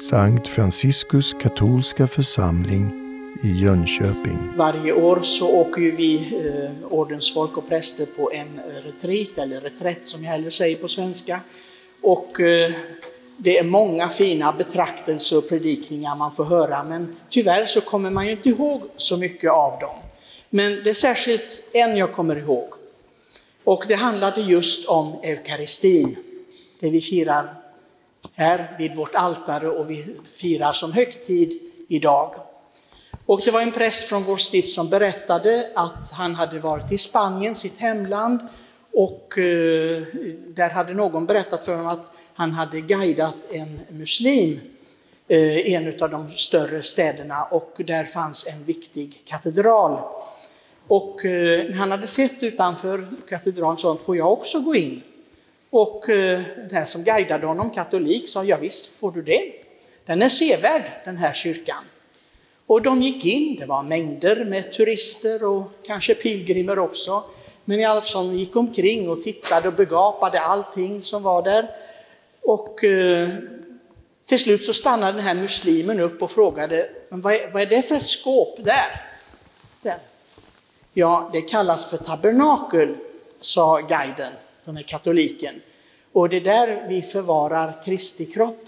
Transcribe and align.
Sankt 0.00 0.48
Franciskus 0.48 1.34
katolska 1.40 2.06
församling 2.06 2.92
i 3.42 3.48
Jönköping. 3.62 4.52
Varje 4.56 4.92
år 4.92 5.20
så 5.20 5.50
åker 5.50 5.80
ju 5.82 5.90
vi 5.90 6.16
eh, 6.16 6.92
ordensfolk 6.92 7.56
och 7.56 7.68
präster 7.68 8.06
på 8.06 8.32
en 8.32 8.58
eh, 8.58 8.86
retreat, 8.86 9.38
eller 9.38 9.60
reträtt 9.60 10.08
som 10.08 10.24
jag 10.24 10.30
hellre 10.30 10.50
säger 10.50 10.76
på 10.76 10.88
svenska. 10.88 11.40
Och 12.02 12.40
eh, 12.40 12.72
det 13.36 13.58
är 13.58 13.64
många 13.64 14.08
fina 14.08 14.52
betraktelser 14.52 15.38
och 15.38 15.48
predikningar 15.48 16.16
man 16.16 16.32
får 16.32 16.44
höra, 16.44 16.84
men 16.84 17.16
tyvärr 17.28 17.64
så 17.64 17.80
kommer 17.80 18.10
man 18.10 18.26
ju 18.26 18.32
inte 18.32 18.48
ihåg 18.48 18.82
så 18.96 19.16
mycket 19.16 19.50
av 19.50 19.78
dem. 19.80 19.96
Men 20.50 20.84
det 20.84 20.90
är 20.90 20.94
särskilt 20.94 21.68
en 21.72 21.96
jag 21.96 22.12
kommer 22.12 22.36
ihåg. 22.36 22.68
Och 23.64 23.84
det 23.88 23.94
handlade 23.94 24.40
just 24.40 24.88
om 24.88 25.12
eukaristin, 25.22 26.16
det 26.80 26.90
vi 26.90 27.00
firar 27.00 27.63
här 28.34 28.76
vid 28.78 28.96
vårt 28.96 29.14
altare 29.14 29.68
och 29.68 29.90
vi 29.90 30.16
firar 30.38 30.72
som 30.72 30.92
högtid 30.92 31.60
idag. 31.88 32.34
Och 33.26 33.40
det 33.44 33.50
var 33.50 33.60
en 33.60 33.72
präst 33.72 34.08
från 34.08 34.22
vår 34.22 34.36
stift 34.36 34.74
som 34.74 34.88
berättade 34.88 35.70
att 35.74 36.12
han 36.12 36.34
hade 36.34 36.58
varit 36.58 36.92
i 36.92 36.98
Spanien, 36.98 37.54
sitt 37.54 37.78
hemland, 37.78 38.38
och 38.92 39.38
eh, 39.38 40.02
där 40.46 40.70
hade 40.70 40.94
någon 40.94 41.26
berättat 41.26 41.64
för 41.64 41.72
honom 41.72 41.86
att 41.86 42.10
han 42.34 42.52
hade 42.52 42.80
guidat 42.80 43.36
en 43.50 43.80
muslim 43.88 44.60
eh, 45.28 45.38
i 45.38 45.74
en 45.74 46.02
av 46.02 46.10
de 46.10 46.30
större 46.30 46.82
städerna 46.82 47.44
och 47.44 47.74
där 47.76 48.04
fanns 48.04 48.46
en 48.46 48.64
viktig 48.64 49.22
katedral. 49.24 49.98
Och 50.86 51.24
eh, 51.24 51.70
när 51.70 51.76
han 51.76 51.90
hade 51.90 52.06
sett 52.06 52.42
utanför 52.42 53.06
katedralen 53.28 53.76
sa 53.76 53.96
får 53.96 54.16
jag 54.16 54.32
också 54.32 54.60
gå 54.60 54.74
in? 54.74 55.02
Och 55.76 56.08
eh, 56.08 56.40
den 56.70 56.86
som 56.86 57.04
guidade 57.04 57.46
honom, 57.46 57.70
katolik, 57.70 58.28
sa 58.28 58.44
ja 58.44 58.56
visst 58.56 58.86
får 58.86 59.12
du 59.12 59.22
det. 59.22 59.52
Den 60.06 60.22
är 60.22 60.28
sevärd 60.28 60.82
den 61.04 61.16
här 61.16 61.32
kyrkan. 61.32 61.84
Och 62.66 62.82
de 62.82 63.02
gick 63.02 63.24
in, 63.24 63.56
det 63.60 63.66
var 63.66 63.82
mängder 63.82 64.44
med 64.44 64.72
turister 64.72 65.48
och 65.48 65.62
kanske 65.86 66.14
pilgrimer 66.14 66.78
också. 66.78 67.24
Men 67.64 67.80
i 67.80 67.84
alla 67.84 68.00
fall 68.00 68.32
gick 68.32 68.56
omkring 68.56 69.08
och 69.08 69.22
tittade 69.22 69.68
och 69.68 69.74
begapade 69.74 70.40
allting 70.40 71.02
som 71.02 71.22
var 71.22 71.42
där. 71.42 71.66
Och 72.42 72.84
eh, 72.84 73.28
till 74.26 74.38
slut 74.38 74.64
så 74.64 74.72
stannade 74.72 75.12
den 75.12 75.24
här 75.24 75.34
muslimen 75.34 76.00
upp 76.00 76.22
och 76.22 76.30
frågade, 76.30 76.90
Men 77.08 77.20
vad, 77.20 77.34
är, 77.34 77.50
vad 77.50 77.62
är 77.62 77.66
det 77.66 77.82
för 77.82 77.94
ett 77.94 78.06
skåp 78.06 78.56
där? 78.58 79.00
där? 79.82 79.98
Ja, 80.92 81.30
det 81.32 81.40
kallas 81.40 81.90
för 81.90 81.96
tabernakel, 81.96 82.94
sa 83.40 83.80
guiden, 83.80 84.32
som 84.64 84.76
är 84.76 84.82
katoliken. 84.82 85.54
Och 86.12 86.28
det 86.28 86.36
är 86.36 86.40
där 86.40 86.86
vi 86.88 87.02
förvarar 87.02 87.82
Kristi 87.84 88.26
kropp. 88.26 88.64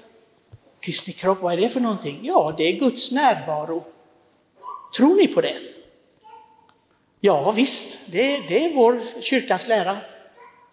Kristi 0.81 1.13
kropp, 1.13 1.43
vad 1.43 1.53
är 1.53 1.57
det 1.57 1.69
för 1.69 1.81
någonting? 1.81 2.21
Ja, 2.23 2.55
det 2.57 2.65
är 2.65 2.73
Guds 2.73 3.13
närvaro. 3.13 3.85
Tror 4.97 5.17
ni 5.17 5.29
på 5.29 5.41
det? 5.41 5.57
Ja 7.21 7.51
visst, 7.51 8.13
det, 8.13 8.23
det 8.49 8.65
är 8.65 8.75
vår 8.75 9.01
kyrkans 9.21 9.69
lära. 9.69 9.97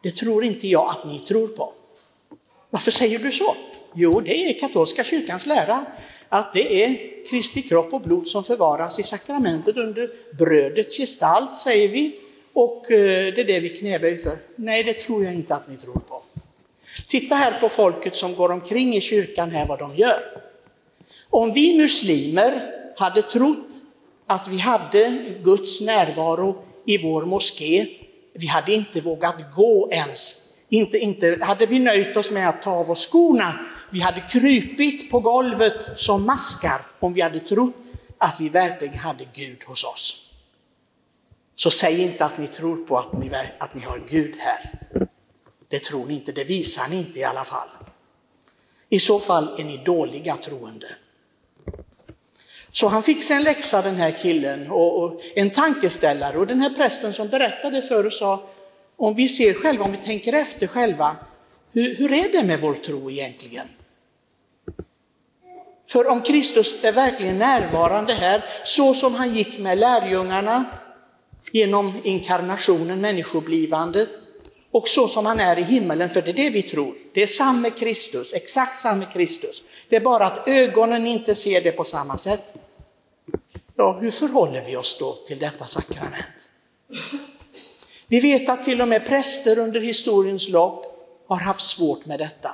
Det 0.02 0.12
tror 0.12 0.44
inte 0.44 0.68
jag 0.68 0.90
att 0.90 1.06
ni 1.06 1.20
tror 1.20 1.48
på. 1.48 1.74
Varför 2.70 2.92
säger 2.92 3.20
du 3.20 3.32
så? 3.32 3.56
Jo, 3.94 4.20
det 4.20 4.36
är 4.36 4.60
katolska 4.60 5.04
kyrkans 5.04 5.46
lära 5.46 5.86
att 6.30 6.54
det 6.54 6.84
är 6.84 6.98
Kristi 7.30 7.62
kropp 7.62 7.94
och 7.94 8.02
blod 8.02 8.28
som 8.28 8.44
förvaras 8.44 9.00
i 9.00 9.04
sakramentet 9.04 9.78
under 9.78 10.10
brödets 10.38 10.98
gestalt, 10.98 11.56
säger 11.56 11.88
vi. 11.88 12.20
Och 12.54 12.92
eh, 12.92 13.34
det 13.34 13.42
är 13.42 13.46
det 13.46 13.60
vi 13.60 13.70
knäböjer 13.70 14.18
för. 14.18 14.38
Nej, 14.56 14.84
det 14.84 14.94
tror 14.94 15.24
jag 15.24 15.34
inte 15.34 15.56
att 15.56 15.70
ni 15.70 15.78
tror 15.78 15.94
på. 15.94 16.22
Titta 17.08 17.36
här 17.36 17.60
på 17.60 17.70
folket 17.70 18.16
som 18.16 18.36
går 18.36 18.52
omkring 18.52 18.96
i 18.96 19.02
kyrkan 19.02 19.52
här, 19.52 19.68
vad 19.68 19.80
de 19.80 19.96
gör. 19.96 20.20
Om 21.30 21.54
vi 21.54 21.78
muslimer 21.78 22.72
hade 22.96 23.22
trott 23.22 23.68
att 24.28 24.48
vi 24.48 24.58
hade 24.58 25.34
Guds 25.44 25.82
närvaro 25.82 26.64
i 26.86 26.98
vår 26.98 27.26
moské, 27.26 27.88
vi 28.34 28.48
hade 28.48 28.74
inte 28.74 29.02
vågat 29.02 29.36
gå 29.56 29.90
ens. 29.92 30.36
Inte, 30.70 30.98
inte 30.98 31.38
hade 31.42 31.66
vi 31.66 31.80
nöjt 31.80 32.18
oss 32.18 32.32
med 32.32 32.50
att 32.50 32.62
ta 32.62 32.72
av 32.72 32.92
oss 32.92 33.08
skorna, 33.08 33.60
vi 33.90 34.00
hade 34.00 34.22
krypit 34.22 35.12
på 35.12 35.20
golvet 35.20 35.88
som 35.96 36.26
maskar 36.26 36.82
om 37.00 37.14
vi 37.14 37.22
hade 37.22 37.40
trott 37.40 37.76
att 38.18 38.40
vi 38.40 38.50
verkligen 38.50 38.98
hade 38.98 39.26
Gud 39.34 39.64
hos 39.66 39.84
oss. 39.84 40.23
Så 41.56 41.72
säg 41.72 42.02
inte 42.02 42.26
att 42.26 42.38
ni 42.38 42.48
tror 42.48 42.86
på 42.86 43.00
att 43.00 43.14
ni, 43.14 43.32
att 43.58 43.76
ni 43.76 43.82
har 43.82 44.04
Gud 44.10 44.36
här. 44.38 44.80
Det 45.68 45.80
tror 45.80 46.06
ni 46.06 46.14
inte, 46.14 46.32
det 46.32 46.44
visar 46.44 46.88
ni 46.90 46.98
inte 46.98 47.20
i 47.20 47.24
alla 47.24 47.44
fall. 47.44 47.68
I 48.90 49.00
så 49.00 49.20
fall 49.20 49.60
är 49.60 49.64
ni 49.64 49.78
dåliga 49.78 50.36
troende. 50.36 50.88
Så 52.70 52.88
han 52.88 53.04
fick 53.04 53.24
sig 53.24 53.36
en 53.36 53.44
läxa 53.44 53.82
den 53.82 53.96
här 53.96 54.12
killen 54.12 54.72
och, 54.72 55.04
och, 55.04 55.22
en 55.36 55.50
tankeställare 55.50 56.38
och 56.38 56.48
den 56.48 56.62
här 56.62 56.70
prästen 56.70 57.14
som 57.14 57.28
berättade 57.28 57.82
för 57.82 58.06
oss 58.06 58.20
sa, 58.20 58.44
om 58.96 59.16
vi 59.16 59.28
ser 59.28 59.54
själva, 59.54 59.86
om 59.86 59.92
vi 59.92 59.98
tänker 59.98 60.34
efter 60.34 60.68
själva, 60.68 61.16
hur, 61.72 61.96
hur 61.96 62.12
är 62.12 62.32
det 62.32 62.44
med 62.44 62.62
vår 62.62 62.74
tro 62.74 63.12
egentligen? 63.12 63.68
För 65.88 66.08
om 66.08 66.22
Kristus 66.22 66.84
är 66.84 66.92
verkligen 66.92 67.38
närvarande 67.38 68.14
här, 68.14 68.44
så 68.64 68.94
som 68.94 69.16
han 69.16 69.36
gick 69.36 69.60
med 69.60 69.78
lärjungarna 69.78 70.66
genom 71.54 71.94
inkarnationen, 72.04 73.02
människoblivandet, 73.02 74.10
och 74.72 74.88
så 74.88 75.08
som 75.08 75.26
han 75.26 75.40
är 75.40 75.60
i 75.60 75.64
himmelen, 75.64 76.10
för 76.10 76.22
det 76.22 76.32
är 76.32 76.34
det 76.34 76.50
vi 76.50 76.64
tror. 76.64 76.96
Det 77.14 77.22
är 77.24 77.28
samma 77.28 77.70
Kristus, 77.70 78.34
exakt 78.34 78.80
samma 78.80 79.06
Kristus. 79.06 79.64
Det 79.90 79.96
är 79.96 80.00
bara 80.00 80.26
att 80.26 80.48
ögonen 80.48 81.08
inte 81.08 81.36
ser 81.36 81.62
det 81.62 81.72
på 81.72 81.84
samma 81.84 82.18
sätt. 82.18 82.56
Ja, 83.76 83.98
hur 84.02 84.12
förhåller 84.12 84.66
vi 84.66 84.76
oss 84.76 84.98
då 85.00 85.14
till 85.28 85.40
detta 85.40 85.66
sakrament? 85.66 86.50
Vi 88.08 88.20
vet 88.20 88.50
att 88.50 88.64
till 88.64 88.82
och 88.82 88.88
med 88.88 89.08
präster 89.08 89.60
under 89.60 89.80
historiens 89.80 90.50
lopp 90.50 90.86
har 91.28 91.38
haft 91.38 91.66
svårt 91.66 92.06
med 92.06 92.20
detta. 92.20 92.52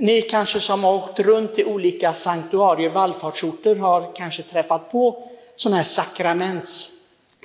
Ni 0.00 0.22
kanske 0.22 0.60
som 0.60 0.84
har 0.84 0.94
åkt 0.94 1.20
runt 1.20 1.58
i 1.58 1.64
olika 1.64 2.12
sanktuarier, 2.12 2.90
vallfartsorter, 2.90 3.76
har 3.76 4.14
kanske 4.14 4.42
träffat 4.42 4.92
på 4.92 5.28
sådana 5.56 5.76
här 5.76 5.84
sakraments 5.84 6.95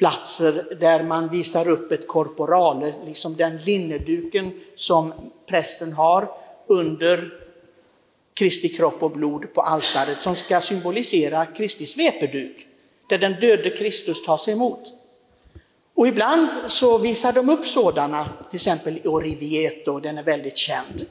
Platser 0.02 0.76
där 0.80 1.04
man 1.04 1.30
visar 1.30 1.68
upp 1.70 1.92
ett 1.92 2.08
korporale, 2.08 2.94
liksom 3.06 3.36
den 3.36 3.58
linneduken 3.58 4.60
som 4.76 5.14
prästen 5.46 5.94
har 5.94 6.32
under 6.68 7.34
Kristi 8.34 8.70
kropp 8.70 9.04
och 9.04 9.12
blod 9.12 9.54
på 9.54 9.62
altaret 9.62 10.22
som 10.22 10.36
ska 10.36 10.62
symbolisera 10.62 11.46
Kristi 11.46 11.86
svepeduk, 11.86 12.68
där 13.10 13.18
den 13.18 13.34
döde 13.40 13.70
Kristus 13.70 14.26
tas 14.26 14.48
emot. 14.48 14.94
Och 15.94 16.08
ibland 16.08 16.50
så 16.68 16.98
visar 16.98 17.34
de 17.34 17.50
upp 17.50 17.66
sådana, 17.66 18.30
till 18.50 18.58
exempel 18.58 18.98
i 18.98 19.08
Orivieto, 19.08 20.00
den 20.00 20.18
är 20.18 20.24
väldigt 20.24 20.58
känd. 20.58 21.06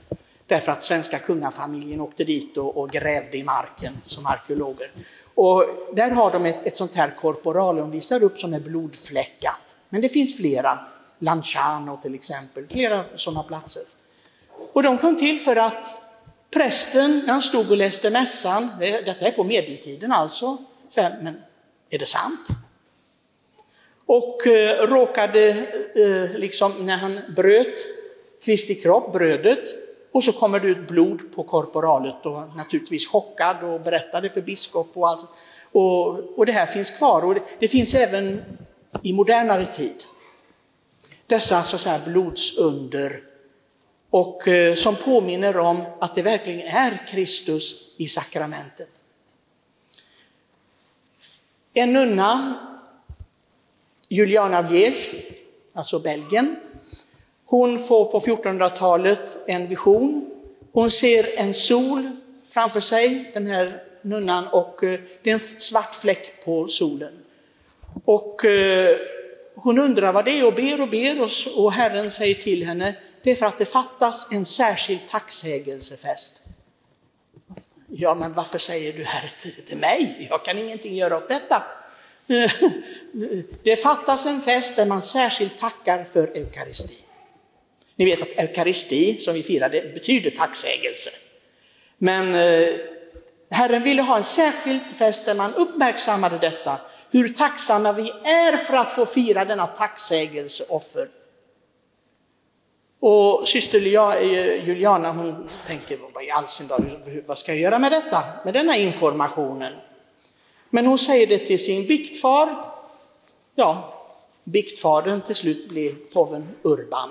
Därför 0.50 0.72
att 0.72 0.82
svenska 0.82 1.18
kungafamiljen 1.18 2.00
åkte 2.00 2.24
dit 2.24 2.56
och, 2.56 2.76
och 2.76 2.90
grävde 2.90 3.36
i 3.36 3.44
marken 3.44 4.00
som 4.04 4.26
arkeologer. 4.26 4.90
Och 5.34 5.64
där 5.92 6.10
har 6.10 6.30
de 6.30 6.46
ett, 6.46 6.66
ett 6.66 6.76
sånt 6.76 6.94
här 6.94 7.14
korporalium, 7.16 7.90
visar 7.90 8.22
upp 8.22 8.38
som 8.38 8.54
är 8.54 8.60
blodfläckat. 8.60 9.76
Men 9.88 10.00
det 10.00 10.08
finns 10.08 10.36
flera, 10.36 10.78
Lanciano 11.18 11.98
till 12.02 12.14
exempel, 12.14 12.66
flera 12.66 13.04
sådana 13.14 13.42
platser. 13.42 13.82
Och 14.72 14.82
de 14.82 14.98
kom 14.98 15.16
till 15.16 15.40
för 15.40 15.56
att 15.56 16.02
Prästen, 16.50 17.22
när 17.26 17.32
han 17.32 17.42
stod 17.42 17.70
och 17.70 17.76
läste 17.76 18.10
mässan, 18.10 18.68
detta 18.78 19.26
är 19.26 19.32
på 19.32 19.44
medeltiden 19.44 20.12
alltså, 20.12 20.56
så 20.90 21.00
här, 21.00 21.20
men 21.22 21.42
är 21.90 21.98
det 21.98 22.06
sant? 22.06 22.48
Och 24.06 24.46
eh, 24.46 24.86
råkade, 24.86 25.48
eh, 25.94 26.38
liksom 26.38 26.86
när 26.86 26.96
han 26.96 27.20
bröt 27.36 27.86
Kristi 28.44 28.74
kropp, 28.74 29.12
brödet, 29.12 29.90
och 30.12 30.24
så 30.24 30.33
kommer 30.33 30.60
det 30.60 30.68
ut 30.68 30.89
blod 30.89 31.34
på 31.34 31.42
korporalet 31.42 32.27
och 32.27 32.57
naturligtvis 32.57 33.09
chockad 33.09 33.65
och 33.65 33.80
berättade 33.80 34.30
för 34.30 34.41
biskop 34.41 34.91
och 34.95 35.09
allt. 35.09 35.27
Och, 35.72 36.39
och 36.39 36.47
det 36.47 36.53
här 36.53 36.66
finns 36.66 36.91
kvar 36.91 37.24
och 37.24 37.34
det, 37.34 37.42
det 37.59 37.68
finns 37.68 37.95
även 37.95 38.42
i 39.03 39.12
modernare 39.12 39.66
tid. 39.66 40.04
Dessa 41.27 41.62
så 41.62 41.77
att 41.77 41.83
säga, 41.83 42.01
blodsunder 42.07 43.22
och 44.10 44.48
eh, 44.48 44.74
som 44.74 44.97
påminner 44.97 45.57
om 45.57 45.84
att 46.01 46.15
det 46.15 46.22
verkligen 46.22 46.60
är 46.60 47.06
Kristus 47.09 47.95
i 47.97 48.09
sakramentet. 48.09 48.89
En 51.74 51.92
nunna, 51.92 52.54
Juliana 54.09 54.63
Viege, 54.63 55.24
alltså 55.72 55.98
Belgien, 55.98 56.56
hon 57.50 57.78
får 57.78 58.04
på 58.04 58.20
1400-talet 58.20 59.38
en 59.47 59.68
vision. 59.68 60.30
Hon 60.72 60.91
ser 60.91 61.38
en 61.38 61.54
sol 61.54 62.10
framför 62.50 62.80
sig, 62.80 63.30
den 63.34 63.47
här 63.47 63.82
nunnan, 64.02 64.48
och 64.48 64.84
eh, 64.84 65.00
det 65.22 65.30
är 65.30 65.34
en 65.34 65.41
svart 65.41 65.94
fläck 65.94 66.44
på 66.44 66.68
solen. 66.68 67.12
Och 68.04 68.44
eh, 68.44 68.97
hon 69.54 69.78
undrar 69.78 70.12
vad 70.12 70.24
det 70.24 70.30
är 70.30 70.47
och 70.47 70.54
ber 70.54 70.80
och 70.80 70.88
ber 70.88 71.28
och 71.56 71.72
Herren 71.72 72.10
säger 72.10 72.34
till 72.34 72.66
henne, 72.66 72.94
det 73.22 73.30
är 73.30 73.36
för 73.36 73.47
att 73.47 73.58
det 73.58 73.64
fattas 73.64 74.32
en 74.32 74.44
särskild 74.44 75.00
tacksägelsefest. 75.08 76.44
Ja, 77.86 78.14
men 78.14 78.32
varför 78.32 78.58
säger 78.58 78.92
du 78.92 79.04
Herre 79.04 79.30
till, 79.66 79.78
mig? 79.78 80.26
Jag 80.30 80.44
kan 80.44 80.58
ingenting 80.58 80.94
göra 80.94 81.16
åt 81.16 81.28
detta. 81.28 81.62
Det 83.62 83.76
fattas 83.76 84.26
en 84.26 84.41
fest 84.41 84.76
där 84.76 84.86
man 84.86 85.03
särskilt 85.03 85.58
tackar 85.58 86.04
för 86.04 86.26
eukaristin. 86.36 87.06
Ni 88.00 88.06
vet 88.06 88.22
att 88.22 88.38
eukaristi, 88.38 89.20
som 89.20 89.34
vi 89.34 89.42
firade, 89.42 89.91
betyder 89.94 90.30
tacksägelse. 90.30 91.10
Men 91.98 92.34
eh, 92.34 92.68
Herren 93.50 93.82
ville 93.82 94.02
ha 94.02 94.16
en 94.16 94.24
särskild 94.24 94.80
fest 94.98 95.26
där 95.26 95.34
man 95.34 95.54
uppmärksammade 95.54 96.38
detta, 96.38 96.80
hur 97.10 97.28
tacksamma 97.28 97.92
vi 97.92 98.10
är 98.24 98.56
för 98.56 98.74
att 98.74 98.92
få 98.92 99.06
fira 99.06 99.44
denna 99.44 99.66
tacksägelseoffer. 99.66 101.08
Och 103.00 103.48
syster 103.48 103.78
eh, 103.78 104.68
Juliana 104.68 105.12
hon 105.12 105.48
tänker, 105.66 105.98
vad 106.14 106.24
i 106.24 106.30
all 106.30 106.48
sin 106.48 106.66
dag, 106.66 106.84
vad 107.26 107.38
ska 107.38 107.53
jag 107.53 107.60
göra 107.60 107.78
med 107.78 107.92
detta, 107.92 108.22
med 108.44 108.54
denna 108.54 108.76
informationen? 108.76 109.72
Men 110.70 110.86
hon 110.86 110.98
säger 110.98 111.26
det 111.26 111.38
till 111.38 111.64
sin 111.64 111.86
biktfar. 111.86 112.64
Ja, 113.54 113.94
biktfadern 114.44 115.20
till 115.20 115.34
slut 115.36 115.68
blir 115.68 115.94
påven 116.12 116.48
Urban. 116.62 117.10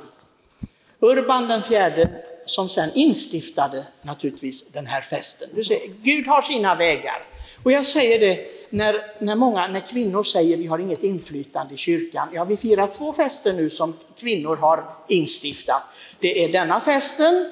Urban 0.99 1.47
den 1.47 1.63
fjärde 1.63 2.09
som 2.45 2.69
sen 2.69 2.89
instiftade 2.93 3.85
naturligtvis 4.01 4.71
den 4.71 4.87
här 4.87 5.01
festen. 5.01 5.49
Du 5.53 5.63
ser, 5.63 5.79
Gud 6.01 6.27
har 6.27 6.41
sina 6.41 6.75
vägar. 6.75 7.23
Och 7.63 7.71
jag 7.71 7.85
säger 7.85 8.19
det 8.19 8.45
när, 8.69 9.01
när, 9.19 9.35
många, 9.35 9.67
när 9.67 9.79
kvinnor 9.79 10.23
säger 10.23 10.57
vi 10.57 10.67
har 10.67 10.79
inget 10.79 11.03
inflytande 11.03 11.73
i 11.73 11.77
kyrkan. 11.77 12.27
Ja, 12.33 12.43
vi 12.43 12.57
firar 12.57 12.87
två 12.87 13.13
fester 13.13 13.53
nu 13.53 13.69
som 13.69 13.93
kvinnor 14.19 14.55
har 14.55 14.83
instiftat. 15.07 15.83
Det 16.19 16.43
är 16.43 16.49
denna 16.49 16.79
festen, 16.79 17.51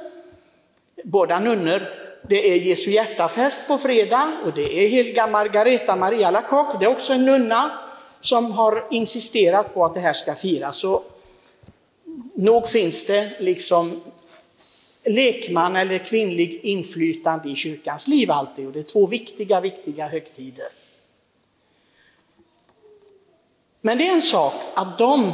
båda 1.03 1.39
nunnor, 1.39 1.81
det 2.29 2.51
är 2.51 2.55
Jesu 2.55 2.91
hjärtafest 2.91 3.67
på 3.67 3.77
fredag 3.77 4.31
och 4.45 4.53
det 4.53 4.85
är 4.85 4.87
heliga 4.87 5.27
Margareta 5.27 5.95
Maria 5.95 6.31
Lacock, 6.31 6.79
det 6.79 6.85
är 6.85 6.89
också 6.89 7.13
en 7.13 7.25
nunna 7.25 7.71
som 8.19 8.51
har 8.51 8.87
insisterat 8.91 9.73
på 9.73 9.85
att 9.85 9.93
det 9.93 9.99
här 9.99 10.13
ska 10.13 10.35
firas. 10.35 10.77
Så 10.77 11.03
nog 12.37 12.67
finns 12.67 13.05
det 13.05 13.31
liksom 13.39 14.01
lekman 15.05 15.75
eller 15.75 15.97
kvinnlig 15.97 16.59
inflytande 16.63 17.49
i 17.49 17.55
kyrkans 17.55 18.07
liv 18.07 18.31
alltid 18.31 18.67
och 18.67 18.73
det 18.73 18.79
är 18.79 18.83
två 18.83 19.07
viktiga, 19.07 19.61
viktiga 19.61 20.07
högtider. 20.07 20.67
Men 23.81 23.97
det 23.97 24.07
är 24.07 24.11
en 24.11 24.21
sak 24.21 24.53
att 24.75 24.97
de 24.97 25.33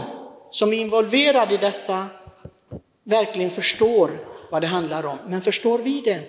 som 0.51 0.73
är 0.73 0.77
involverade 0.77 1.53
i 1.53 1.57
detta 1.57 2.05
verkligen 3.03 3.51
förstår 3.51 4.11
vad 4.51 4.61
det 4.61 4.67
handlar 4.67 5.05
om. 5.05 5.17
Men 5.27 5.41
förstår 5.41 5.77
vi 5.77 6.01
det? 6.01 6.21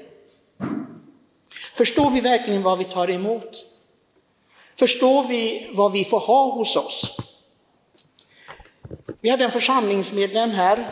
Förstår 1.75 2.11
vi 2.11 2.20
verkligen 2.20 2.62
vad 2.62 2.79
vi 2.79 2.85
tar 2.85 3.11
emot? 3.11 3.65
Förstår 4.77 5.29
vi 5.29 5.70
vad 5.75 5.93
vi 5.93 6.05
får 6.05 6.20
ha 6.20 6.50
hos 6.50 6.77
oss? 6.77 7.17
Vi 9.25 9.31
hade 9.31 9.44
en 9.44 9.53
församlingsmedlem 9.53 10.50
här 10.50 10.91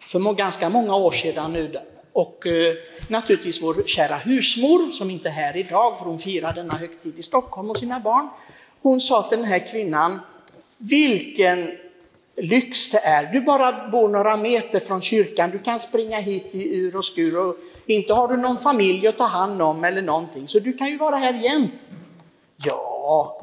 för 0.00 0.32
ganska 0.32 0.68
många 0.68 0.96
år 0.96 1.10
sedan 1.10 1.52
nu 1.52 1.80
och 2.12 2.46
eh, 2.46 2.74
naturligtvis 3.08 3.62
vår 3.62 3.86
kära 3.86 4.16
husmor 4.16 4.90
som 4.90 5.10
inte 5.10 5.28
är 5.28 5.32
här 5.32 5.56
idag 5.56 5.98
för 5.98 6.04
hon 6.04 6.18
firar 6.18 6.52
denna 6.52 6.74
högtid 6.74 7.18
i 7.18 7.22
Stockholm 7.22 7.68
med 7.68 7.76
sina 7.76 8.00
barn. 8.00 8.28
Hon 8.82 9.00
sa 9.00 9.22
till 9.22 9.38
den 9.38 9.46
här 9.46 9.72
kvinnan, 9.72 10.18
vilken 10.76 11.70
lyx 12.36 12.90
det 12.90 12.98
är. 12.98 13.32
Du 13.32 13.40
bara 13.40 13.88
bor 13.88 14.08
några 14.08 14.36
meter 14.36 14.80
från 14.80 15.00
kyrkan, 15.00 15.50
du 15.50 15.58
kan 15.58 15.80
springa 15.80 16.18
hit 16.18 16.54
i 16.54 16.76
ur 16.76 16.96
och 16.96 17.04
skur 17.04 17.36
och 17.36 17.56
inte 17.86 18.12
har 18.12 18.28
du 18.28 18.36
någon 18.36 18.58
familj 18.58 19.06
att 19.06 19.18
ta 19.18 19.26
hand 19.26 19.62
om 19.62 19.84
eller 19.84 20.02
någonting, 20.02 20.48
så 20.48 20.58
du 20.58 20.72
kan 20.72 20.88
ju 20.88 20.96
vara 20.96 21.16
här 21.16 21.34
jämt. 21.34 21.86
Ja, 22.56 22.89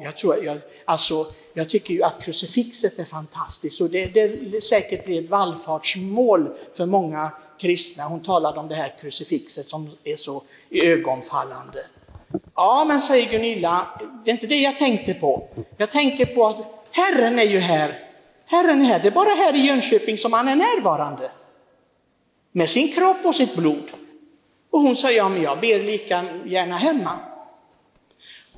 jag 0.00 0.16
tror, 0.16 0.44
jag, 0.44 0.58
alltså, 0.84 1.26
jag 1.54 1.68
tycker 1.68 1.94
ju 1.94 2.02
att 2.02 2.22
krucifixet 2.22 2.98
är 2.98 3.04
fantastiskt 3.04 3.80
och 3.80 3.90
det, 3.90 4.06
det 4.06 4.60
säkert 4.62 5.04
blir 5.04 5.24
ett 5.24 5.30
vallfartsmål 5.30 6.48
för 6.72 6.86
många 6.86 7.30
kristna. 7.60 8.04
Hon 8.04 8.20
talade 8.20 8.60
om 8.60 8.68
det 8.68 8.74
här 8.74 8.94
krucifixet 9.00 9.68
som 9.68 9.90
är 10.04 10.16
så 10.16 10.42
ögonfallande. 10.70 11.86
Ja, 12.54 12.84
men 12.88 13.00
säger 13.00 13.30
Gunilla, 13.30 13.86
det 14.24 14.30
är 14.30 14.32
inte 14.32 14.46
det 14.46 14.60
jag 14.60 14.78
tänkte 14.78 15.14
på. 15.14 15.48
Jag 15.76 15.90
tänker 15.90 16.24
på 16.24 16.46
att 16.46 16.56
Herren 16.90 17.38
är 17.38 17.44
ju 17.44 17.58
här 17.58 18.08
Herren 18.50 18.80
är 18.80 18.84
här, 18.84 18.98
det 18.98 19.08
är 19.08 19.12
bara 19.12 19.28
här 19.28 19.56
i 19.56 19.58
Jönköping 19.58 20.18
som 20.18 20.32
han 20.32 20.48
är 20.48 20.56
närvarande. 20.56 21.30
Med 22.52 22.68
sin 22.68 22.92
kropp 22.92 23.16
och 23.24 23.34
sitt 23.34 23.56
blod. 23.56 23.90
Och 24.70 24.80
hon 24.80 24.96
säger, 24.96 25.18
ja 25.18 25.28
men 25.28 25.42
jag 25.42 25.60
ber 25.60 25.82
lika 25.82 26.24
gärna 26.46 26.76
hemma. 26.76 27.10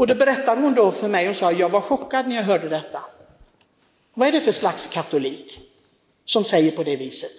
Och 0.00 0.06
det 0.06 0.14
berättade 0.14 0.60
hon 0.60 0.74
då 0.74 0.90
för 0.90 1.08
mig 1.08 1.28
och 1.28 1.36
sa, 1.36 1.52
jag 1.52 1.68
var 1.68 1.80
chockad 1.80 2.28
när 2.28 2.36
jag 2.36 2.42
hörde 2.42 2.68
detta. 2.68 3.00
Vad 4.14 4.28
är 4.28 4.32
det 4.32 4.40
för 4.40 4.52
slags 4.52 4.86
katolik 4.86 5.60
som 6.24 6.44
säger 6.44 6.72
på 6.72 6.82
det 6.82 6.96
viset? 6.96 7.30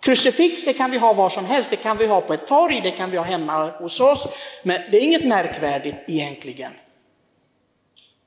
Krucifix 0.00 0.64
det 0.64 0.72
kan 0.72 0.90
vi 0.90 0.98
ha 0.98 1.12
var 1.12 1.28
som 1.28 1.44
helst, 1.44 1.70
det 1.70 1.76
kan 1.76 1.96
vi 1.96 2.06
ha 2.06 2.20
på 2.20 2.34
ett 2.34 2.46
torg, 2.46 2.80
det 2.80 2.90
kan 2.90 3.10
vi 3.10 3.16
ha 3.16 3.24
hemma 3.24 3.70
hos 3.70 4.00
oss, 4.00 4.28
men 4.62 4.80
det 4.90 4.96
är 4.96 5.00
inget 5.00 5.24
märkvärdigt 5.24 5.96
egentligen. 6.06 6.72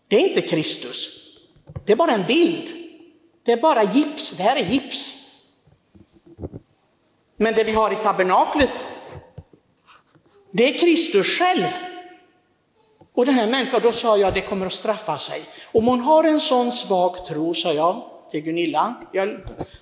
Det 0.07 0.15
är 0.15 0.29
inte 0.29 0.41
Kristus, 0.41 1.09
det 1.85 1.91
är 1.91 1.97
bara 1.97 2.11
en 2.11 2.25
bild. 2.27 2.69
Det 3.44 3.51
är 3.51 3.61
bara 3.61 3.83
gips, 3.83 4.31
det 4.31 4.44
här 4.44 4.56
är 4.56 4.65
gips. 4.65 5.15
Men 7.38 7.53
det 7.53 7.63
vi 7.63 7.71
har 7.71 8.00
i 8.00 8.03
tabernaklet, 8.03 8.85
det 10.51 10.75
är 10.75 10.79
Kristus 10.79 11.27
själv. 11.27 11.88
Och 13.19 13.25
den 13.25 13.36
här 13.36 13.48
människan, 13.48 13.81
då 13.83 13.92
sa 13.92 14.18
jag, 14.18 14.33
det 14.33 14.42
kommer 14.42 14.66
att 14.66 14.74
straffa 14.74 15.18
sig. 15.18 15.42
Om 15.71 15.88
hon 15.88 16.00
har 16.00 16.24
en 16.24 16.39
sån 16.39 16.71
svag 16.71 17.25
tro, 17.25 17.54
sa 17.54 17.74
jag 17.74 18.04
till 18.31 18.42
Gunilla, 18.42 18.95
jag 19.12 19.39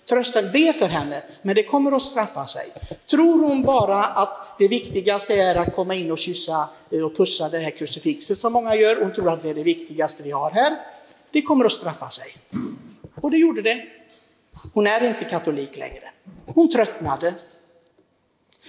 tröstar, 0.09 0.41
be 0.41 0.73
för 0.73 0.87
henne, 0.87 1.23
men 1.41 1.55
det 1.55 1.63
kommer 1.63 1.91
att 1.91 2.01
straffa 2.01 2.47
sig. 2.47 2.67
Tror 3.09 3.47
hon 3.47 3.63
bara 3.63 4.03
att 4.03 4.57
det 4.57 4.67
viktigaste 4.67 5.33
är 5.33 5.55
att 5.55 5.75
komma 5.75 5.95
in 5.95 6.11
och 6.11 6.17
kyssa 6.17 6.69
eh, 6.91 7.01
och 7.01 7.17
pussa 7.17 7.49
det 7.49 7.59
här 7.59 7.71
krucifixet 7.71 8.39
som 8.39 8.53
många 8.53 8.75
gör, 8.75 9.01
hon 9.01 9.13
tror 9.13 9.29
att 9.29 9.43
det 9.43 9.49
är 9.49 9.55
det 9.55 9.63
viktigaste 9.63 10.23
vi 10.23 10.31
har 10.31 10.51
här, 10.51 10.77
det 11.31 11.41
kommer 11.41 11.65
att 11.65 11.71
straffa 11.71 12.09
sig. 12.09 12.27
Och 13.21 13.31
det 13.31 13.37
gjorde 13.37 13.61
det. 13.61 13.85
Hon 14.73 14.87
är 14.87 15.03
inte 15.03 15.25
katolik 15.25 15.77
längre. 15.77 16.09
Hon 16.45 16.71
tröttnade. 16.71 17.33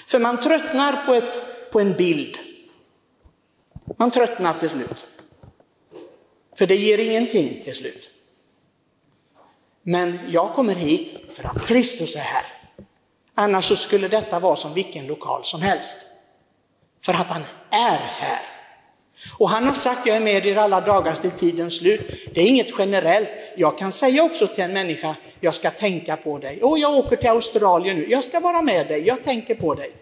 För 0.07 0.19
man 0.19 0.41
tröttnar 0.41 1.05
på, 1.07 1.15
ett, 1.15 1.43
på 1.73 1.81
en 1.81 1.93
bild. 1.93 2.39
Man 3.97 4.11
tröttnar 4.11 4.55
till 4.55 4.71
slut. 4.71 5.07
För 6.59 6.67
det 6.67 6.77
ger 6.77 6.99
ingenting 6.99 7.61
till 7.65 7.75
slut. 7.75 8.11
Men 9.83 10.19
jag 10.29 10.55
kommer 10.55 10.75
hit 10.75 11.21
för 11.33 11.45
att 11.45 11.67
Kristus 11.67 12.17
är 12.17 12.21
här. 12.21 12.45
Annars 13.35 13.65
så 13.65 13.77
skulle 13.77 14.09
detta 14.09 14.39
vara 14.39 14.57
som 14.57 14.75
vilken 14.75 15.07
lokal 15.07 15.45
som 15.45 15.63
helst. 15.63 15.97
För 17.05 17.13
att 17.13 17.27
han 17.27 17.43
är 17.71 17.97
här. 17.97 18.41
Och 19.39 19.51
han 19.51 19.65
har 19.67 19.73
sagt, 19.73 20.07
jag 20.07 20.17
är 20.17 20.21
med 20.21 20.47
er 20.47 20.57
alla 20.57 20.81
dagar 20.81 21.15
till 21.15 21.31
tidens 21.31 21.77
slut. 21.77 22.01
Det 22.35 22.41
är 22.41 22.47
inget 22.47 22.79
generellt. 22.79 23.31
Jag 23.57 23.79
kan 23.79 23.93
säga 23.93 24.25
också 24.25 24.47
till 24.47 24.65
en 24.65 24.73
människa, 24.73 25.17
jag 25.41 25.55
ska 25.55 25.71
tänka 25.71 26.17
på 26.17 26.39
dig. 26.39 26.63
Och 26.63 26.79
jag 26.79 26.95
åker 26.95 27.17
till 27.17 27.29
Australien 27.29 27.97
nu, 27.97 28.11
jag 28.11 28.25
ska 28.25 28.41
vara 28.41 28.63
med 28.63 28.89
dig, 28.89 29.07
jag 29.07 29.23
tänker 29.23 29.55
på 29.55 29.75
dig. 29.75 29.93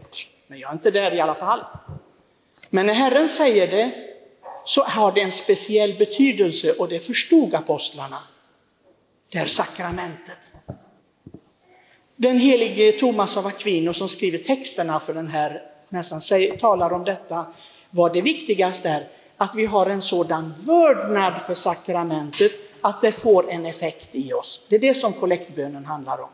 Men 0.46 0.58
jag 0.58 0.70
är 0.70 0.74
inte 0.74 0.90
där 0.90 1.14
i 1.14 1.20
alla 1.20 1.34
fall. 1.34 1.60
Men 2.70 2.86
när 2.86 2.94
Herren 2.94 3.28
säger 3.28 3.70
det, 3.70 3.90
så 4.64 4.84
har 4.84 5.12
det 5.12 5.20
en 5.20 5.32
speciell 5.32 5.94
betydelse 5.98 6.72
och 6.72 6.88
det 6.88 7.00
förstod 7.00 7.54
apostlarna. 7.54 8.18
Det 9.32 9.38
är 9.38 9.46
sakramentet. 9.46 10.50
Den 12.16 12.38
helige 12.38 12.92
Thomas 12.92 13.36
av 13.36 13.46
Aquino 13.46 13.92
som 13.92 14.08
skriver 14.08 14.38
texterna 14.38 15.00
för 15.00 15.14
den 15.14 15.28
här, 15.28 15.62
nästan 15.88 16.20
säger, 16.20 16.56
talar 16.56 16.92
om 16.92 17.04
detta 17.04 17.46
vad 17.90 18.12
det 18.12 18.20
viktigaste 18.20 18.88
är, 18.88 19.06
att 19.36 19.54
vi 19.54 19.66
har 19.66 19.86
en 19.86 20.02
sådan 20.02 20.54
vördnad 20.66 21.42
för 21.42 21.54
sakramentet 21.54 22.52
att 22.80 23.00
det 23.00 23.12
får 23.12 23.50
en 23.50 23.66
effekt 23.66 24.08
i 24.12 24.32
oss. 24.32 24.66
Det 24.68 24.76
är 24.76 24.80
det 24.80 24.94
som 24.94 25.12
kollektbönen 25.12 25.84
handlar 25.84 26.18
om. 26.18 26.28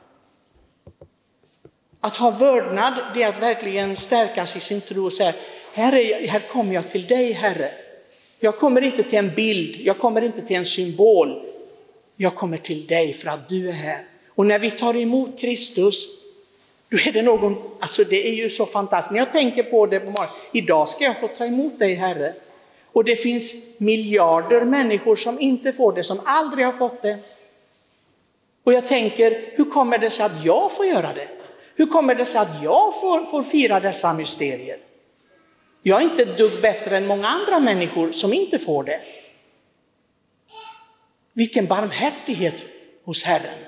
Att 2.00 2.16
ha 2.16 2.30
vördnad, 2.30 2.94
det 3.14 3.22
är 3.22 3.28
att 3.28 3.42
verkligen 3.42 3.96
stärkas 3.96 4.56
i 4.56 4.60
sin 4.60 4.80
tro 4.80 5.06
och 5.06 5.12
säga, 5.12 5.34
här, 5.72 5.94
är, 5.94 6.28
här 6.28 6.40
kommer 6.40 6.74
jag 6.74 6.90
till 6.90 7.06
dig 7.06 7.32
Herre. 7.32 7.70
Jag 8.40 8.58
kommer 8.58 8.82
inte 8.82 9.02
till 9.02 9.18
en 9.18 9.34
bild, 9.34 9.76
jag 9.76 9.98
kommer 9.98 10.22
inte 10.22 10.42
till 10.42 10.56
en 10.56 10.66
symbol. 10.66 11.42
Jag 12.16 12.34
kommer 12.34 12.56
till 12.56 12.86
dig 12.86 13.12
för 13.12 13.28
att 13.28 13.48
du 13.48 13.68
är 13.68 13.72
här. 13.72 14.04
Och 14.28 14.46
när 14.46 14.58
vi 14.58 14.70
tar 14.70 14.96
emot 14.96 15.40
Kristus 15.40 16.08
då 16.92 16.98
är 16.98 17.12
det 17.12 17.22
någon, 17.22 17.56
alltså 17.80 18.04
det 18.04 18.28
är 18.28 18.32
ju 18.32 18.50
så 18.50 18.66
fantastiskt. 18.66 19.12
När 19.12 19.18
jag 19.18 19.32
tänker 19.32 19.62
på 19.62 19.86
det 19.86 20.00
på 20.00 20.10
morgonen, 20.10 20.34
idag 20.52 20.88
ska 20.88 21.04
jag 21.04 21.20
få 21.20 21.28
ta 21.28 21.46
emot 21.46 21.78
dig 21.78 21.94
Herre. 21.94 22.34
Och 22.92 23.04
det 23.04 23.16
finns 23.16 23.54
miljarder 23.78 24.64
människor 24.64 25.16
som 25.16 25.40
inte 25.40 25.72
får 25.72 25.92
det, 25.92 26.02
som 26.02 26.20
aldrig 26.24 26.66
har 26.66 26.72
fått 26.72 27.02
det. 27.02 27.18
Och 28.64 28.72
jag 28.72 28.86
tänker, 28.86 29.50
hur 29.52 29.64
kommer 29.64 29.98
det 29.98 30.10
sig 30.10 30.26
att 30.26 30.44
jag 30.44 30.72
får 30.72 30.86
göra 30.86 31.12
det? 31.12 31.28
Hur 31.74 31.86
kommer 31.86 32.14
det 32.14 32.24
sig 32.24 32.40
att 32.40 32.62
jag 32.62 33.00
får, 33.00 33.24
får 33.24 33.42
fira 33.42 33.80
dessa 33.80 34.12
mysterier? 34.14 34.78
Jag 35.82 36.00
är 36.02 36.04
inte 36.04 36.22
ett 36.22 36.38
dugg 36.38 36.62
bättre 36.62 36.96
än 36.96 37.06
många 37.06 37.28
andra 37.28 37.60
människor 37.60 38.10
som 38.10 38.32
inte 38.32 38.58
får 38.58 38.84
det. 38.84 39.00
Vilken 41.32 41.66
barmhärtighet 41.66 42.64
hos 43.04 43.24
Herren. 43.24 43.58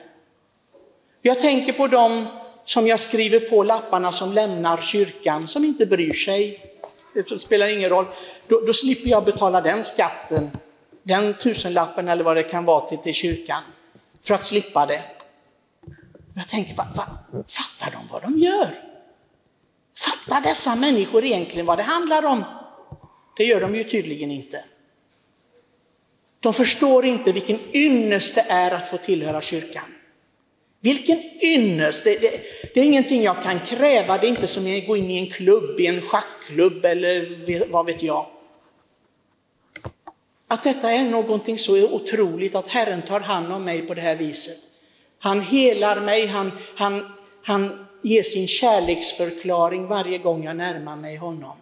Jag 1.23 1.41
tänker 1.41 1.73
på 1.73 1.87
dem 1.87 2.27
som 2.65 2.87
jag 2.87 3.01
skriver 3.01 3.41
på 3.41 3.63
lapparna 3.63 4.13
som 4.13 4.33
lämnar 4.33 4.77
kyrkan, 4.77 5.49
som 5.49 5.65
inte 5.65 5.87
bryr 5.87 6.13
sig. 6.13 6.61
Det 7.15 7.39
spelar 7.39 7.69
ingen 7.69 7.91
roll. 7.91 8.07
Då, 8.49 8.61
då 8.61 8.73
slipper 8.73 9.11
jag 9.11 9.25
betala 9.25 9.61
den 9.61 9.85
skatten, 9.85 10.51
den 11.03 11.35
tusenlappen 11.35 12.09
eller 12.09 12.25
vad 12.25 12.37
det 12.37 12.43
kan 12.43 12.65
vara 12.65 12.87
till, 12.87 12.99
till 12.99 13.15
kyrkan, 13.15 13.63
för 14.23 14.35
att 14.35 14.45
slippa 14.45 14.87
det. 14.87 15.03
Jag 16.37 16.49
tänker, 16.49 16.75
va, 16.75 16.87
va, 16.97 17.07
fattar 17.33 17.99
de 17.99 18.09
vad 18.13 18.23
de 18.23 18.39
gör? 18.39 18.94
Fattar 20.29 20.41
dessa 20.41 20.75
människor 20.77 21.25
egentligen 21.25 21.67
vad 21.67 21.79
det 21.79 21.83
handlar 21.83 22.27
om? 22.27 22.45
Det 23.37 23.45
gör 23.45 23.61
de 23.61 23.75
ju 23.75 23.85
tydligen 23.85 24.31
inte. 24.31 24.65
De 26.41 26.53
förstår 26.55 27.05
inte 27.05 27.33
vilken 27.33 27.59
ynnest 27.73 28.35
det 28.35 28.45
är 28.49 28.71
att 28.71 28.91
få 28.91 28.97
tillhöra 28.97 29.41
kyrkan. 29.41 29.95
Vilken 30.81 31.19
ynnest! 31.43 32.05
Det, 32.05 32.19
det, 32.19 32.41
det, 32.75 32.81
är 32.81 32.85
ingenting 32.85 33.23
jag 33.23 33.43
kan 33.43 33.61
kräva, 33.61 34.19
det 34.19 34.27
är 34.27 34.29
inte 34.29 34.47
som 34.47 34.79
att 34.79 34.87
gå 34.87 34.97
in 34.97 35.11
i 35.11 35.19
en 35.19 35.31
klubb, 35.31 35.81
i 35.81 35.87
en 35.87 36.01
schackklubb 36.01 36.85
eller 36.85 37.39
vad 37.73 37.87
vet 37.87 38.03
jag. 38.03 38.27
Att 40.49 40.65
detta 40.65 40.93
är 40.93 41.03
någonting 41.03 41.59
så 41.59 41.93
otroligt 41.93 42.55
att 42.55 42.69
Herren 42.69 43.03
tar 43.03 43.21
hand 43.21 43.53
om 43.53 43.65
mig 43.65 43.83
på 43.83 43.95
det 43.95 44.01
här 44.01 44.17
viset. 44.17 44.57
Han 45.19 45.41
helar 45.41 46.01
mig, 46.01 46.27
han, 46.27 46.53
han, 46.75 47.13
han 47.43 47.84
ge 48.05 48.23
sin 48.23 48.49
kärleksförklaring 48.49 49.87
varje 49.87 50.19
gång 50.19 50.45
jag 50.45 50.57
närmar 50.57 50.97
mig 50.97 51.17
honom. 51.17 51.57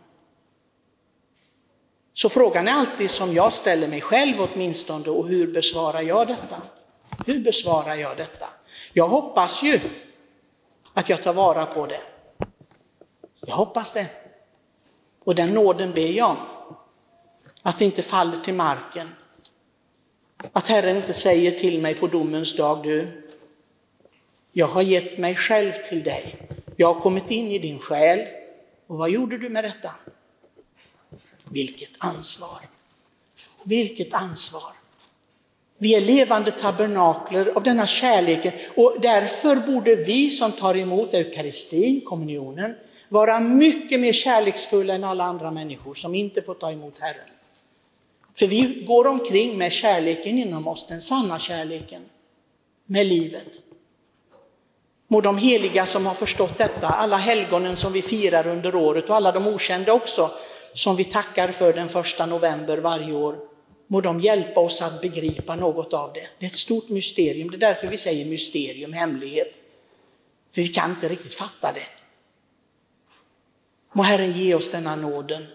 Så 2.13 2.29
frågan 2.29 2.69
är 2.69 2.73
alltid 2.73 3.11
som 3.11 3.35
jag 3.35 3.53
ställer 3.53 3.89
mig 3.89 4.01
själv 4.01 4.37
åtminstone, 4.41 5.11
och 5.11 5.29
hur 5.29 5.53
besvarar 5.53 6.03
jag 6.03 6.27
detta? 6.27 6.63
Hur 7.27 7.41
besvarar 7.41 7.95
jag 7.95 8.17
detta? 8.17 8.49
Jag 8.93 9.09
hoppas 9.09 9.63
ju 9.63 9.81
att 10.95 11.09
jag 11.09 11.23
tar 11.23 11.33
vara 11.33 11.67
på 11.67 11.87
det. 11.87 12.01
Jag 13.41 13.57
hoppas 13.57 13.93
det. 13.93 14.07
Och 15.25 15.35
den 15.35 15.51
nåden 15.51 15.93
ber 15.93 16.11
jag 16.11 16.31
om. 16.31 16.37
Att 17.63 17.79
det 17.79 17.85
inte 17.85 18.03
faller 18.03 18.41
till 18.41 18.55
marken. 18.55 19.09
Att 20.53 20.69
Herren 20.69 20.97
inte 20.97 21.13
säger 21.13 21.51
till 21.51 21.81
mig 21.81 21.95
på 21.95 22.07
domens 22.07 22.57
dag, 22.57 22.83
du, 22.83 23.23
jag 24.53 24.67
har 24.67 24.83
gett 24.83 25.19
mig 25.19 25.37
själv 25.37 25.73
till 25.89 26.03
dig. 26.03 26.37
Jag 26.77 26.95
har 26.95 27.01
kommit 27.01 27.31
in 27.31 27.47
i 27.47 27.59
din 27.59 27.79
själ. 27.79 28.29
Och 28.87 28.99
vad 28.99 29.11
gjorde 29.11 29.39
du 29.39 29.49
med 29.49 29.65
detta? 29.65 29.91
Vilket 31.51 31.91
ansvar! 31.99 32.61
Vilket 33.65 34.15
ansvar! 34.15 34.73
Vi 35.79 35.95
är 35.95 36.01
levande 36.01 36.51
tabernakler 36.51 37.53
av 37.57 37.63
denna 37.63 37.87
kärleken 37.87 38.53
och 38.77 38.97
därför 39.01 39.57
borde 39.57 39.95
vi 39.95 40.31
som 40.31 40.53
tar 40.53 40.77
emot 40.77 41.15
eukaristin, 41.15 42.01
kommunionen, 42.01 42.75
vara 43.09 43.41
mycket 43.41 44.01
mer 44.01 44.13
kärleksfulla 44.13 44.95
än 44.95 45.05
alla 45.05 45.25
andra 45.25 45.51
människor 45.51 45.95
som 45.95 46.15
inte 46.15 46.43
får 46.43 46.55
ta 46.55 46.73
emot 46.73 46.99
Herren. 46.99 47.29
För 48.35 48.47
vi 48.47 48.85
går 48.87 49.07
omkring 49.07 49.59
med 49.59 49.73
kärleken 49.73 50.39
inom 50.39 50.69
oss, 50.69 50.87
den 50.89 51.01
sanna 51.01 51.39
kärleken, 51.39 52.03
med 52.87 53.07
livet. 53.07 53.63
Må 55.13 55.21
de 55.21 55.39
heliga 55.39 55.87
som 55.87 56.07
har 56.07 56.15
förstått 56.15 56.59
detta, 56.59 56.87
alla 56.87 57.17
helgonen 57.17 57.77
som 57.77 57.93
vi 57.93 58.03
firar 58.03 58.47
under 58.47 58.75
året 58.75 59.09
och 59.09 59.17
alla 59.17 59.33
de 59.33 59.47
okända 59.47 59.93
också, 59.93 60.31
som 60.75 60.97
vi 60.97 61.05
tackar 61.05 61.49
för 61.49 61.73
den 61.73 61.89
första 61.89 62.27
november 62.27 62.79
varje 62.79 63.13
år, 63.13 63.39
må 63.87 64.01
de 64.01 64.21
hjälpa 64.21 64.61
oss 64.61 64.83
att 64.83 65.01
begripa 65.01 65.57
något 65.57 65.93
av 65.93 66.13
det. 66.13 66.29
Det 66.39 66.47
är 66.47 66.51
ett 66.51 66.57
stort 66.57 66.89
mysterium, 66.89 67.51
det 67.51 67.57
är 67.57 67.59
därför 67.59 67.87
vi 67.87 67.97
säger 67.97 68.27
mysterium, 68.27 68.93
hemlighet. 68.93 69.55
För 70.55 70.63
vi 70.63 70.69
kan 70.69 70.91
inte 70.91 71.09
riktigt 71.09 71.35
fatta 71.35 71.73
det. 71.73 71.87
Må 73.93 74.03
Herren 74.03 74.33
ge 74.33 74.55
oss 74.55 74.71
denna 74.71 74.97
nåden, 74.97 75.47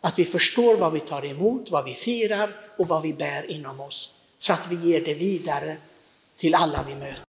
att 0.00 0.18
vi 0.18 0.24
förstår 0.24 0.76
vad 0.76 0.92
vi 0.92 1.00
tar 1.00 1.26
emot, 1.26 1.70
vad 1.70 1.84
vi 1.84 1.94
firar 1.94 2.56
och 2.78 2.88
vad 2.88 3.02
vi 3.02 3.12
bär 3.12 3.50
inom 3.50 3.80
oss, 3.80 4.14
så 4.38 4.52
att 4.52 4.68
vi 4.70 4.90
ger 4.90 5.00
det 5.00 5.14
vidare 5.14 5.76
till 6.36 6.54
alla 6.54 6.84
vi 6.88 6.94
möter. 6.94 7.22